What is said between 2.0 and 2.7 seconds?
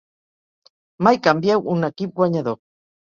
guanyador.